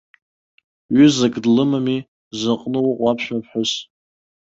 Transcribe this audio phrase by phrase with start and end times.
[0.95, 1.97] Ҩызак длымами,
[2.39, 3.71] зыҟны уҟоу аԥшәмаԥҳәыс.